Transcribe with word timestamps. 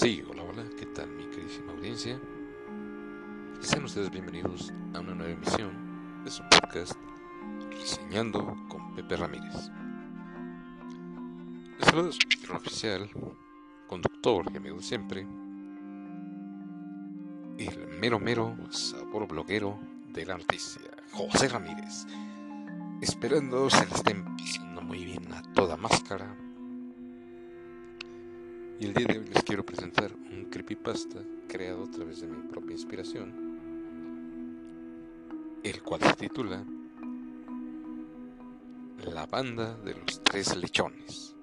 Sí, 0.00 0.22
hola, 0.30 0.44
hola, 0.44 0.62
¿qué 0.78 0.86
tal 0.86 1.10
mi 1.10 1.24
queridísima 1.24 1.72
audiencia? 1.72 2.20
Sean 3.58 3.84
ustedes 3.84 4.08
bienvenidos 4.12 4.72
a 4.94 5.00
una 5.00 5.12
nueva 5.12 5.32
emisión 5.32 6.22
de 6.22 6.30
su 6.30 6.40
podcast 6.48 6.92
Reseñando 7.72 8.56
con 8.68 8.94
Pepe 8.94 9.16
Ramírez. 9.16 9.72
Les 11.80 11.88
saluda 11.88 12.12
su 12.12 12.52
oficial, 12.54 13.10
conductor 13.88 14.44
y 14.54 14.58
amigo 14.58 14.80
siempre, 14.80 15.26
el 17.58 17.88
mero 18.00 18.20
mero 18.20 18.56
sabor 18.70 19.26
bloguero 19.26 19.80
de 20.12 20.26
la 20.26 20.38
noticia, 20.38 20.92
José 21.10 21.48
Ramírez. 21.48 22.06
Esperando 23.00 23.68
se 23.68 23.84
le 23.84 23.92
estén 23.92 24.36
pisando 24.36 24.80
muy 24.80 25.04
bien 25.04 25.32
a 25.32 25.42
toda 25.54 25.76
máscara 25.76 26.36
y 28.80 28.86
el 28.86 28.94
día 28.94 29.06
de 29.06 29.18
hoy 29.18 29.26
les 29.26 29.42
quiero 29.42 29.66
presentar 29.66 30.12
un 30.12 30.44
creepypasta 30.50 31.18
creado 31.48 31.84
a 31.84 31.90
través 31.90 32.20
de 32.20 32.28
mi 32.28 32.48
propia 32.48 32.74
inspiración, 32.74 33.32
el 35.64 35.82
cual 35.82 36.00
se 36.02 36.14
titula 36.14 36.64
La 39.12 39.26
banda 39.26 39.76
de 39.78 39.94
los 39.94 40.22
tres 40.22 40.56
lechones. 40.56 41.34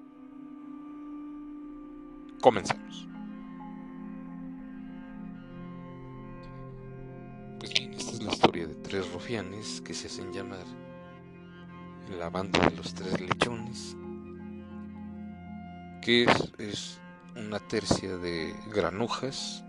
Comenzamos. 2.40 3.08
Pues 7.60 7.74
bien, 7.74 7.94
esta 7.96 8.12
es 8.14 8.24
la 8.24 8.32
historia 8.32 8.68
de 8.68 8.76
tres 8.76 9.12
rufianes 9.12 9.82
que 9.82 9.94
se 9.94 10.08
hacen 10.08 10.32
llamar 10.32 10.66
la 12.18 12.30
banda 12.30 12.60
de 12.70 12.76
los 12.78 12.94
tres 12.94 13.20
lechones, 13.20 13.98
que 16.02 16.24
es, 16.24 16.54
es 16.60 17.02
una 17.36 17.60
tercia 17.60 18.18
de 18.18 18.56
granujas 18.74 19.64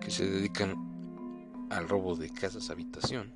que 0.00 0.10
se 0.10 0.28
dedican 0.28 1.66
al 1.70 1.88
robo 1.88 2.16
de 2.16 2.32
casas 2.32 2.70
habitación. 2.70 3.34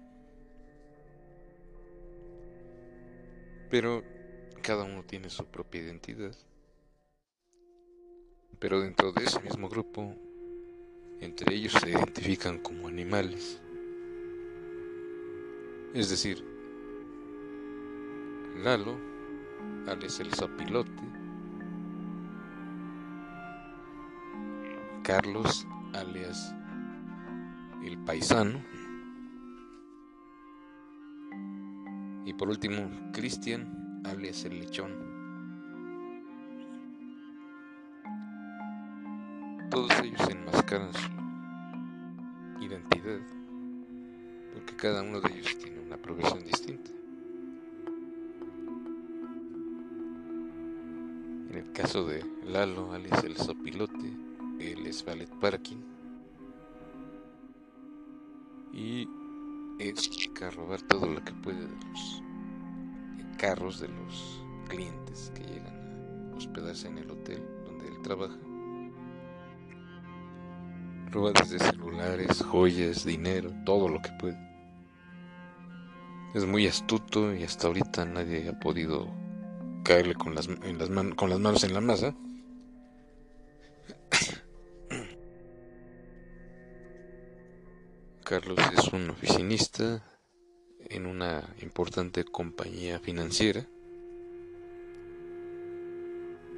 Pero 3.71 4.03
cada 4.63 4.85
uno 4.85 5.05
tiene 5.05 5.31
su 5.31 5.45
propia 5.47 5.83
identidad. 5.83 6.35
Pero 8.59 8.81
dentro 8.81 9.13
de 9.13 9.25
ese 9.25 9.41
mismo 9.41 9.69
grupo, 9.69 10.15
entre 11.21 11.55
ellos 11.55 11.73
se 11.73 11.91
identifican 11.91 12.59
como 12.59 12.89
animales. 12.89 13.61
Es 15.95 16.11
decir, 16.11 16.45
Lalo, 18.63 18.99
alias 19.87 20.21
el 20.21 20.35
zapilote, 20.35 21.20
Carlos, 25.11 25.67
alias 25.93 26.55
el 27.83 27.99
paisano. 27.99 28.63
Y 32.25 32.33
por 32.33 32.49
último, 32.49 32.89
Cristian, 33.13 34.03
alias 34.05 34.45
el 34.45 34.61
lechón. 34.61 34.93
Todos 39.69 39.91
ellos 39.99 40.31
enmascaran 40.31 40.93
su 40.93 42.65
identidad, 42.65 43.19
porque 44.55 44.77
cada 44.77 45.03
uno 45.03 45.21
de 45.21 45.33
ellos 45.33 45.59
tiene 45.59 45.81
una 45.81 45.97
progresión 45.97 46.45
distinta. 46.45 46.93
En 51.51 51.57
el 51.57 51.73
caso 51.73 52.07
de 52.07 52.25
Lalo, 52.45 52.93
alias 52.93 53.25
el 53.25 53.37
sopilote, 53.37 54.30
él 54.61 54.87
es 54.87 55.05
valet 55.05 55.31
parking 55.41 55.83
y 58.73 59.09
es 59.79 60.09
a 60.43 60.51
robar 60.51 60.81
todo 60.83 61.07
lo 61.07 61.23
que 61.25 61.33
puede 61.33 61.61
de 61.61 61.69
los 61.69 62.23
carros 63.39 63.81
de 63.81 63.89
los 63.89 64.43
clientes 64.69 65.33
que 65.35 65.43
llegan 65.43 66.33
a 66.33 66.37
hospedarse 66.37 66.89
en 66.89 66.99
el 66.99 67.11
hotel 67.11 67.43
donde 67.65 67.89
él 67.89 68.03
trabaja. 68.03 68.37
Roba 71.11 71.33
desde 71.33 71.59
celulares, 71.59 72.43
joyas, 72.43 73.05
dinero, 73.05 73.51
todo 73.65 73.89
lo 73.89 74.01
que 74.01 74.11
puede. 74.13 74.39
Es 76.35 76.47
muy 76.47 76.67
astuto 76.67 77.35
y 77.35 77.43
hasta 77.43 77.67
ahorita 77.67 78.05
nadie 78.05 78.49
ha 78.49 78.61
podido 78.61 79.09
caerle 79.83 80.15
con 80.15 80.35
las, 80.35 80.47
con 81.17 81.31
las 81.31 81.41
manos 81.41 81.65
en 81.65 81.75
la 81.75 81.81
masa. 81.81 82.15
Carlos 88.31 88.61
es 88.79 88.93
un 88.93 89.11
oficinista 89.11 90.05
en 90.89 91.07
una 91.07 91.43
importante 91.63 92.23
compañía 92.23 93.01
financiera 93.01 93.67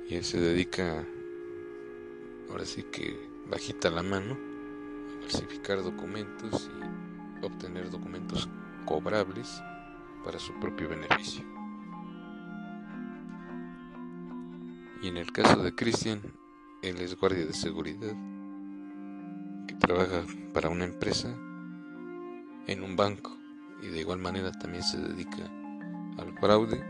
y 0.07 0.17
él 0.17 0.23
se 0.23 0.39
dedica, 0.39 1.03
ahora 2.51 2.67
sí 2.67 2.83
que 2.93 3.17
bajita 3.51 3.89
la 3.89 4.03
mano, 4.03 4.35
a 4.35 5.23
falsificar 5.23 5.83
documentos 5.83 6.69
y 7.41 7.47
obtener 7.47 7.89
documentos 7.89 8.51
cobrables 8.85 9.49
para 10.27 10.39
su 10.39 10.53
propio 10.61 10.91
beneficio. 10.91 11.43
Y 15.03 15.09
en 15.09 15.17
el 15.17 15.33
caso 15.33 15.63
de 15.63 15.75
Christian, 15.75 16.21
él 16.83 17.01
es 17.01 17.17
guardia 17.17 17.47
de 17.47 17.55
seguridad 17.55 18.15
que 19.67 19.75
trabaja 19.77 20.27
para 20.53 20.69
una 20.69 20.85
empresa 20.85 21.35
en 22.67 22.83
un 22.83 22.97
banco 22.97 23.37
y 23.83 23.89
de 23.89 24.01
igual 24.01 24.19
manera 24.19 24.53
también 24.53 24.83
se 24.83 24.99
dedica 24.99 25.51
al 26.19 26.33
fraude 26.39 26.83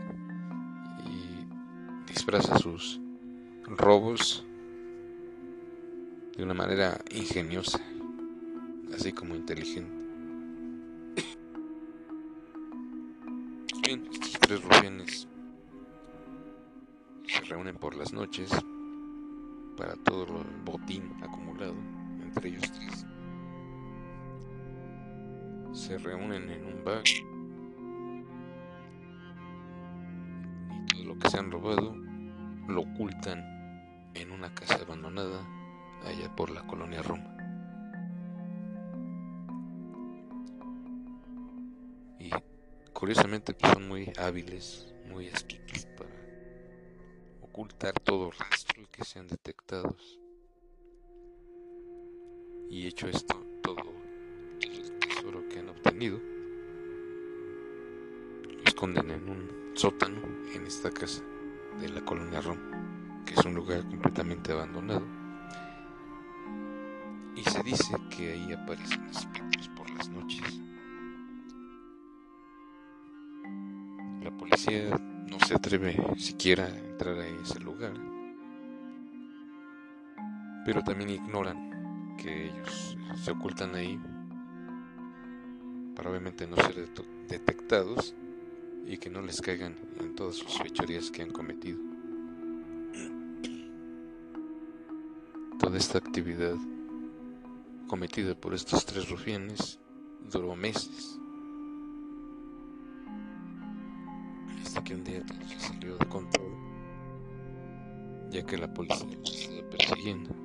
y 1.05 2.11
disfraza 2.11 2.57
sus 2.57 2.99
robos 3.65 4.45
de 6.37 6.43
una 6.43 6.53
manera 6.53 6.99
ingeniosa, 7.11 7.79
así 8.93 9.11
como 9.11 9.35
inteligente. 9.35 9.91
Bien, 13.81 14.07
estos 14.11 14.31
tres 14.39 14.63
rufianes 14.63 15.27
se 17.27 17.41
reúnen 17.41 17.75
por 17.75 17.95
las 17.95 18.13
noches 18.13 18.49
para 19.77 19.95
todo 19.95 20.41
el 20.41 20.61
botín 20.63 21.11
acumulado 21.21 21.75
entre 22.21 22.49
ellos 22.49 22.71
tres 22.71 23.05
se 25.73 25.97
reúnen 25.97 26.49
en 26.51 26.65
un 26.65 26.83
bar 26.83 27.01
y 30.77 30.85
todo 30.87 31.03
lo 31.03 31.17
que 31.17 31.29
se 31.29 31.37
han 31.39 31.51
robado 31.51 31.95
lo 32.67 32.81
ocultan 32.81 34.11
en 34.13 34.31
una 34.31 34.53
casa 34.53 34.75
abandonada 34.75 35.45
allá 36.05 36.33
por 36.35 36.51
la 36.51 36.65
colonia 36.67 37.01
Roma. 37.01 37.35
Y 42.19 42.29
curiosamente 42.93 43.53
pues, 43.53 43.73
son 43.73 43.87
muy 43.87 44.13
hábiles, 44.17 44.93
muy 45.09 45.27
astutos 45.29 45.87
para 45.97 46.13
ocultar 47.41 47.99
todo 47.99 48.29
rastro 48.31 48.83
que 48.91 49.03
sean 49.03 49.27
detectados. 49.27 50.19
Y 52.69 52.87
hecho 52.87 53.07
esto, 53.07 53.43
que 55.53 55.59
han 55.59 55.69
obtenido. 55.69 56.19
Lo 58.57 58.63
esconden 58.65 59.11
en 59.11 59.29
un 59.29 59.49
sótano 59.75 60.19
en 60.53 60.65
esta 60.65 60.89
casa 60.89 61.21
de 61.79 61.89
la 61.89 62.03
colonia 62.03 62.41
Rom, 62.41 62.57
que 63.23 63.35
es 63.35 63.45
un 63.45 63.53
lugar 63.53 63.87
completamente 63.87 64.51
abandonado. 64.51 65.05
Y 67.35 67.43
se 67.43 67.61
dice 67.61 67.95
que 68.09 68.33
ahí 68.33 68.53
aparecen 68.53 69.05
espectros 69.05 69.69
por 69.69 69.89
las 69.91 70.09
noches. 70.09 70.59
La 74.23 74.31
policía 74.35 74.89
no 75.29 75.39
se 75.45 75.55
atreve 75.55 75.95
siquiera 76.17 76.65
a 76.65 76.77
entrar 76.77 77.15
a 77.19 77.27
ese 77.27 77.59
lugar, 77.59 77.93
pero 80.65 80.81
también 80.83 81.11
ignoran 81.11 82.15
que 82.17 82.47
ellos 82.47 82.97
se 83.21 83.31
ocultan 83.31 83.75
ahí 83.75 83.99
para 85.95 86.09
obviamente 86.09 86.47
no 86.47 86.55
ser 86.57 86.89
detectados 87.27 88.15
y 88.85 88.97
que 88.97 89.09
no 89.09 89.21
les 89.21 89.41
caigan 89.41 89.75
en 89.99 90.15
todas 90.15 90.35
sus 90.35 90.57
fechorías 90.57 91.11
que 91.11 91.21
han 91.21 91.31
cometido. 91.31 91.79
Toda 95.59 95.77
esta 95.77 95.97
actividad 95.97 96.55
cometida 97.87 98.35
por 98.35 98.53
estos 98.53 98.85
tres 98.85 99.09
rufianes 99.09 99.79
duró 100.31 100.55
meses. 100.55 101.19
Hasta 104.65 104.83
que 104.83 104.95
un 104.95 105.03
día 105.03 105.25
todo 105.25 105.37
salió 105.59 105.97
de 105.97 106.05
control, 106.07 106.51
ya 108.31 108.45
que 108.45 108.57
la 108.57 108.73
policía 108.73 109.17
los 109.17 109.35
estaba 109.35 109.69
persiguiendo. 109.69 110.35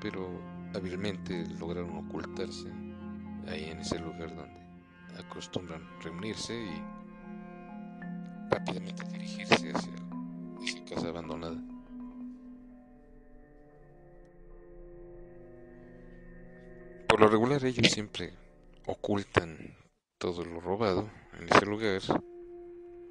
pero 0.00 0.28
hábilmente 0.74 1.46
lograron 1.58 1.96
ocultarse 1.96 2.70
ahí 3.48 3.70
en 3.70 3.80
ese 3.80 3.98
lugar 3.98 4.34
donde 4.34 4.66
acostumbran 5.18 5.82
reunirse 6.02 6.54
y 6.54 6.82
rápidamente 8.50 9.04
dirigirse 9.08 9.72
hacia 9.72 9.94
esa 10.64 10.84
casa 10.84 11.08
abandonada. 11.08 11.56
Por 17.08 17.20
lo 17.20 17.28
regular 17.28 17.64
ellos 17.64 17.90
siempre 17.90 18.34
ocultan 18.86 19.74
todo 20.18 20.44
lo 20.44 20.60
robado 20.60 21.08
en 21.38 21.48
ese 21.48 21.66
lugar, 21.66 22.02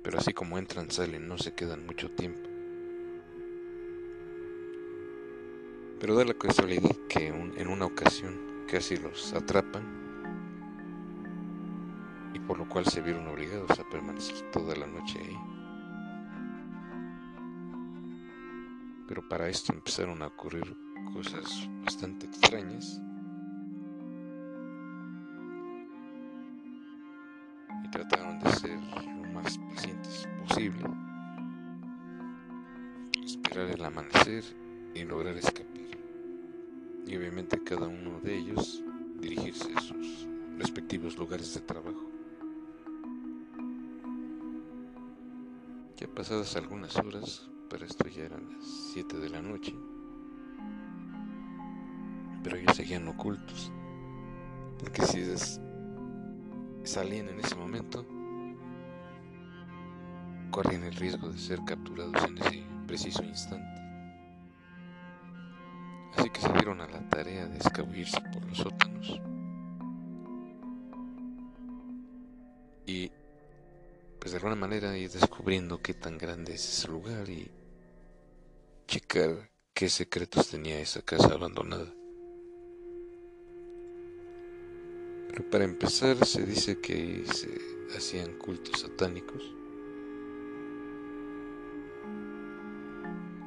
pero 0.04 0.20
así 0.20 0.34
como 0.34 0.58
entran 0.58 0.92
salen, 0.92 1.28
no 1.28 1.38
se 1.38 1.54
quedan 1.54 1.86
mucho 1.86 2.12
tiempo. 2.12 2.50
Pero 6.00 6.16
da 6.16 6.26
la 6.26 6.34
casualidad 6.34 6.92
que 7.10 7.28
en 7.28 7.68
una 7.68 7.86
ocasión 7.86 8.66
casi 8.70 8.98
los 8.98 9.34
atrapan 9.34 10.05
por 12.48 12.58
lo 12.58 12.68
cual 12.68 12.86
se 12.86 13.02
vieron 13.02 13.28
obligados 13.28 13.80
a 13.80 13.90
permanecer 13.90 14.52
toda 14.52 14.76
la 14.76 14.88
noche 14.88 15.20
ahí. 15.20 15.38
Pero 19.08 19.28
para 19.28 19.50
esto 19.50 19.74
empezaron 19.74 20.22
a 20.22 20.28
ocurrir 20.28 20.76
cosas 21.14 21.70
bastante 21.84 22.26
extrañas. 22.26 23.02
Y 27.84 27.92
trataron 27.92 28.40
de 28.40 28.52
ser 28.52 28.80
lo 28.80 29.32
más 29.34 29.58
pacientes 29.58 30.28
posible. 30.48 30.84
Esperar 33.24 33.70
el 33.70 33.84
amanecer 33.84 34.44
y 34.96 35.04
lograr 35.04 35.36
escapar 35.38 35.76
y 37.08 37.16
obviamente 37.16 37.60
cada 37.64 37.88
uno 37.88 38.20
de 38.22 38.36
ellos 38.36 38.84
dirigirse 39.20 39.72
a 39.76 39.82
sus 39.82 40.28
respectivos 40.58 41.18
lugares 41.18 41.54
de 41.54 41.62
trabajo. 41.62 42.15
Pasadas 46.16 46.56
algunas 46.56 46.96
horas, 46.96 47.50
para 47.70 47.86
esto 47.86 48.08
ya 48.08 48.24
eran 48.24 48.50
las 48.50 48.64
7 48.94 49.18
de 49.18 49.30
la 49.30 49.42
noche, 49.42 49.76
pero 52.42 52.56
ellos 52.56 52.74
seguían 52.74 53.06
ocultos, 53.10 53.70
porque 54.80 55.02
si 55.02 55.26
salían 56.84 57.28
en 57.28 57.40
ese 57.42 57.56
momento, 57.56 58.06
corrían 60.52 60.84
el 60.84 60.96
riesgo 60.96 61.28
de 61.28 61.38
ser 61.38 61.60
capturados 61.66 62.24
en 62.24 62.38
ese 62.38 62.64
preciso 62.88 63.22
instante. 63.22 63.82
Así 66.18 66.30
que 66.30 66.40
se 66.40 66.54
dieron 66.54 66.80
a 66.80 66.88
la 66.88 67.10
tarea 67.10 67.46
de 67.46 67.58
escabullirse 67.58 68.22
por 68.32 68.46
los 68.46 68.58
sótanos. 68.58 69.20
Y 72.86 73.12
pues 74.26 74.32
de 74.32 74.38
alguna 74.38 74.56
manera 74.56 74.98
ir 74.98 75.12
descubriendo 75.12 75.84
qué 75.84 75.94
tan 75.94 76.18
grande 76.18 76.56
es 76.56 76.68
ese 76.68 76.88
lugar 76.88 77.30
y 77.30 77.48
checar 78.88 79.52
qué 79.72 79.88
secretos 79.88 80.50
tenía 80.50 80.80
esa 80.80 81.04
casa 81.04 81.28
abandonada. 81.28 81.94
Pero 85.30 85.48
para 85.52 85.66
empezar 85.66 86.26
se 86.26 86.44
dice 86.44 86.82
que 86.82 87.24
se 87.32 87.56
hacían 87.96 88.40
cultos 88.40 88.82
satánicos 88.82 89.44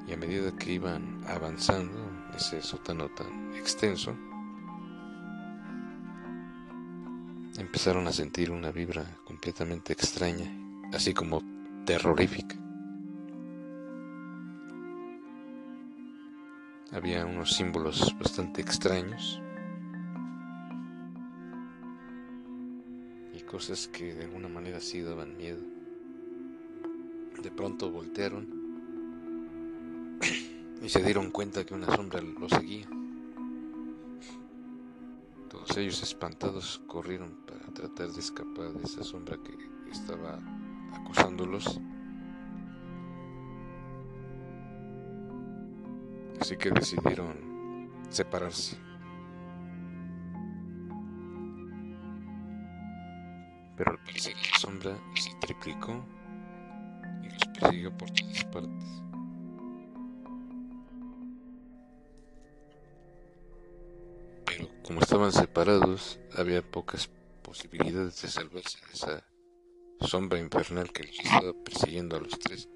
y 0.07 0.13
a 0.13 0.17
medida 0.17 0.57
que 0.57 0.75
iban 0.75 1.25
avanzando 1.27 2.09
ese 2.37 2.63
sótano 2.63 3.09
tan 3.17 3.53
extenso, 3.57 4.17
empezaron 7.59 8.07
a 8.07 8.13
sentir 8.13 8.53
una 8.53 8.71
vibra 8.71 9.05
completamente 9.25 9.93
extraña, 9.93 10.57
así 10.93 11.14
como 11.14 11.43
terrorífica. 11.85 12.56
Había 16.93 17.26
unos 17.26 17.52
símbolos 17.52 18.17
bastante 18.19 18.62
extraños 18.62 19.40
y 23.35 23.40
cosas 23.43 23.88
que 23.88 24.14
de 24.14 24.25
alguna 24.25 24.49
manera 24.49 24.81
sí 24.81 25.02
daban 25.02 25.37
miedo. 25.37 25.61
De 27.43 27.50
pronto 27.50 27.91
voltearon 27.91 28.46
y 30.82 30.88
se 30.88 31.02
dieron 31.02 31.31
cuenta 31.31 31.64
que 31.64 31.75
una 31.75 31.94
sombra 31.94 32.20
los 32.23 32.50
seguía. 32.50 32.88
Todos 35.50 35.76
ellos 35.76 36.02
espantados 36.02 36.82
corrieron 36.87 37.37
para 37.46 37.61
tratar 37.73 38.08
de 38.08 38.20
escapar 38.20 38.73
de 38.73 38.84
esa 38.84 39.05
sombra 39.05 39.38
que 39.43 39.91
estaba 39.91 40.41
acusándolos. 40.93 41.81
Así 46.40 46.56
que 46.56 46.70
decidieron 46.70 47.90
separarse. 48.11 48.76
Pero 53.76 53.93
al 53.93 53.99
parecer 53.99 54.35
la 54.37 54.58
sombra 54.58 54.99
se 55.14 55.35
triplicó 55.40 56.05
y 57.23 57.29
los 57.29 57.44
persiguió 57.46 57.96
por 57.96 58.11
todas 58.11 58.44
partes. 58.46 59.02
Como 64.88 65.00
estaban 65.00 65.32
separados, 65.32 66.19
había 66.34 66.62
pocas 66.62 67.11
posibilidades 67.43 68.23
de 68.23 68.29
salvarse 68.29 68.79
de 68.87 68.93
esa 68.94 69.28
sombra 70.00 70.39
infernal 70.39 70.93
que 70.93 71.05
les 71.05 71.19
estaba 71.19 71.53
persiguiendo 71.53 72.17
a 72.17 72.21
los 72.21 72.39
tres, 72.39 72.69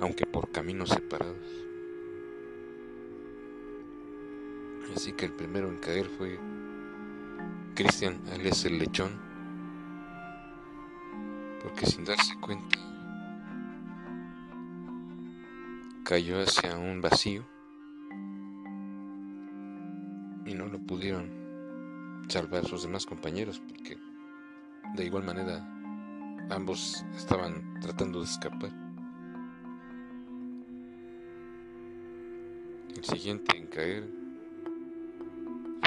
aunque 0.00 0.26
por 0.26 0.50
caminos 0.50 0.90
separados. 0.90 1.36
Así 4.94 5.12
que 5.12 5.26
el 5.26 5.32
primero 5.32 5.68
en 5.68 5.78
caer 5.78 6.06
fue 6.06 6.38
Cristian, 7.74 8.20
alias 8.32 8.64
el 8.64 8.78
lechón, 8.78 9.18
porque 11.62 11.86
sin 11.86 12.04
darse 12.04 12.34
cuenta 12.40 12.78
cayó 16.10 16.40
hacia 16.42 16.76
un 16.76 17.00
vacío 17.00 17.44
y 20.44 20.54
no 20.54 20.66
lo 20.66 20.80
pudieron 20.80 21.30
salvar 22.26 22.66
sus 22.66 22.82
demás 22.82 23.06
compañeros 23.06 23.60
porque 23.60 23.96
de 24.94 25.04
igual 25.04 25.24
manera 25.24 25.66
ambos 26.50 27.04
estaban 27.16 27.80
tratando 27.80 28.20
de 28.20 28.24
escapar. 28.24 28.70
El 32.96 33.04
siguiente 33.04 33.56
en 33.56 33.66
caer 33.68 34.08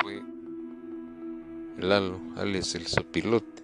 fue 0.02 0.24
Lalo, 1.78 2.20
alias 2.38 2.76
el 2.76 2.88
sopilote, 2.88 3.64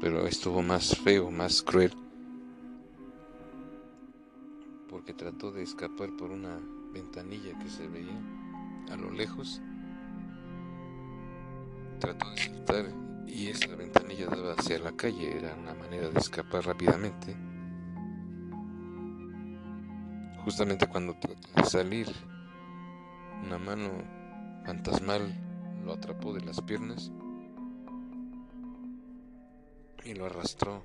pero 0.00 0.26
estuvo 0.26 0.62
más 0.62 0.96
feo, 0.98 1.30
más 1.30 1.62
cruel, 1.62 1.92
porque 4.88 5.14
trató 5.14 5.50
de 5.50 5.62
escapar 5.62 6.10
por 6.16 6.30
una 6.30 6.58
ventanilla 6.92 7.58
que 7.58 7.68
se 7.68 7.88
veía 7.88 8.18
a 8.90 8.96
lo 8.96 9.10
lejos 9.10 9.60
trató 12.00 12.30
de 12.30 12.36
saltar 12.38 13.09
y 13.32 13.48
esa 13.48 13.74
ventanilla 13.76 14.26
daba 14.26 14.54
hacia 14.54 14.78
la 14.78 14.92
calle, 14.92 15.36
era 15.36 15.54
una 15.54 15.74
manera 15.74 16.08
de 16.08 16.18
escapar 16.18 16.64
rápidamente. 16.64 17.36
Justamente 20.44 20.86
cuando 20.86 21.14
trató 21.14 21.48
de 21.54 21.64
salir, 21.64 22.08
una 23.44 23.58
mano 23.58 23.90
fantasmal 24.64 25.34
lo 25.84 25.92
atrapó 25.92 26.32
de 26.32 26.40
las 26.42 26.60
piernas 26.60 27.10
y 30.04 30.14
lo 30.14 30.26
arrastró. 30.26 30.82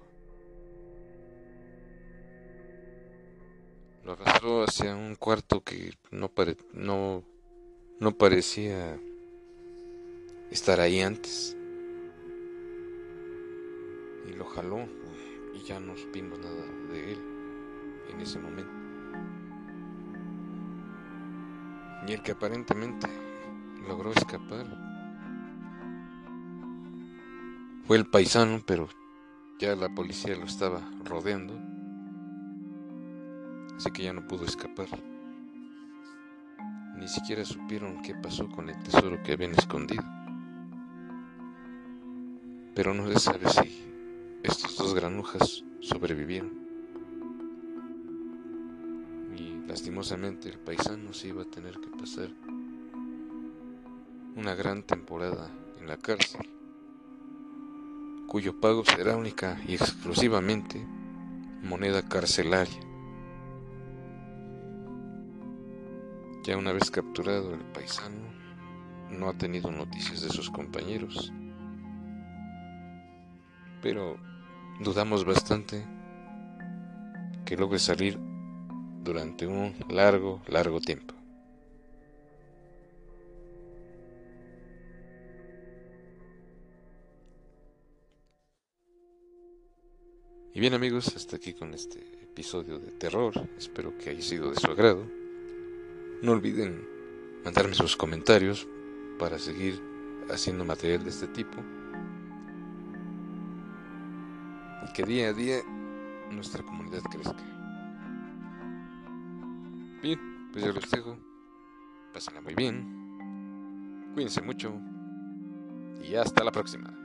Lo 4.04 4.14
arrastró 4.14 4.64
hacia 4.64 4.96
un 4.96 5.16
cuarto 5.16 5.64
que 5.64 5.94
no, 6.12 6.32
no, 6.74 7.24
no 8.00 8.18
parecía 8.18 9.00
estar 10.52 10.80
ahí 10.80 11.02
antes. 11.02 11.58
Y 14.28 14.34
lo 14.34 14.46
jaló 14.46 14.88
y 15.54 15.60
ya 15.60 15.80
no 15.80 15.96
supimos 15.96 16.40
nada 16.40 16.66
de 16.92 17.14
él 17.14 17.20
en 18.10 18.22
ese 18.22 18.40
momento. 18.40 18.72
Y 22.08 22.14
el 22.14 22.22
que 22.22 22.34
aparentemente 22.34 23.08
logró 23.88 24.12
escapar 24.12 24.66
fue 27.86 27.98
el 27.98 28.06
paisano, 28.06 28.62
pero 28.66 28.88
ya 29.60 29.76
la 29.76 29.90
policía 29.90 30.36
lo 30.36 30.46
estaba 30.46 30.82
rodeando. 31.04 31.60
Así 33.76 33.92
que 33.92 34.04
ya 34.04 34.14
no 34.14 34.28
pudo 34.28 34.46
escapar. 34.46 34.88
ni 36.98 37.08
siquiera 37.08 37.44
supieron 37.44 38.02
qué 38.02 38.16
pasó 38.16 38.48
con 38.50 38.70
el 38.70 38.82
tesoro 38.84 39.22
que 39.22 39.34
habían 39.34 39.52
escondido. 39.52 40.04
Pero 42.74 42.94
no 42.94 43.08
se 43.08 43.20
sabe 43.20 43.50
si 43.50 43.86
dos 44.78 44.94
granujas 44.94 45.64
sobrevivieron. 45.82 46.52
Y 49.38 49.68
lastimosamente 49.68 50.50
el 50.50 50.60
paisano 50.60 51.14
se 51.14 51.30
iba 51.30 51.44
a 51.44 51.46
tener 51.46 51.80
que 51.80 51.90
pasar 51.90 52.30
una 54.36 54.54
gran 54.56 54.84
temporada 54.84 55.50
en 55.80 55.88
la 55.88 55.98
cárcel, 55.98 56.50
cuyo 58.28 58.60
pago 58.60 58.84
será 58.84 59.16
única 59.16 59.58
y 59.66 59.76
exclusivamente 59.76 60.86
moneda 61.64 62.08
carcelaria. 62.08 62.80
Ya 66.44 66.58
una 66.58 66.74
vez 66.74 66.92
capturado 66.92 67.54
el 67.54 67.62
paisano, 67.62 68.34
no 69.10 69.30
ha 69.30 69.38
tenido 69.38 69.72
noticias 69.72 70.22
de 70.22 70.30
sus 70.30 70.50
compañeros, 70.52 71.32
pero 73.82 74.18
dudamos 74.80 75.26
bastante 75.26 75.86
que 77.46 77.56
logre 77.56 77.80
salir 77.80 78.18
durante 79.04 79.46
un 79.46 79.76
largo, 79.90 80.42
largo 80.48 80.80
tiempo. 80.82 81.14
Y 90.54 90.60
bien 90.62 90.74
amigos, 90.74 91.14
hasta 91.16 91.36
aquí 91.36 91.54
con 91.54 91.74
este 91.74 92.00
episodio 92.24 92.80
de 92.80 92.92
terror. 92.92 93.34
Espero 93.58 93.98
que 93.98 94.12
haya 94.12 94.22
sido 94.22 94.52
de 94.52 94.56
su 94.56 94.68
agrado. 94.68 95.06
No 96.22 96.32
olviden 96.32 96.88
mandarme 97.44 97.76
sus 97.76 97.98
comentarios 97.98 98.66
para 99.20 99.38
seguir 99.38 99.82
haciendo 100.30 100.64
material 100.64 101.04
de 101.04 101.10
este 101.10 101.28
tipo. 101.28 101.58
Y 104.86 104.94
que 104.94 105.04
día 105.04 105.30
a 105.30 105.34
día 105.34 105.58
nuestra 106.32 106.64
comunidad 106.64 107.02
crezca. 107.04 107.44
Bien, 110.02 110.50
pues 110.52 110.64
ya 110.64 110.72
los 110.72 110.90
dejo. 110.92 111.18
Pásenla 112.14 112.42
muy 112.42 112.56
bien. 112.56 114.12
Cuídense 114.14 114.42
mucho. 114.42 114.74
Y 116.04 116.16
hasta 116.16 116.44
la 116.44 116.52
próxima. 116.52 117.05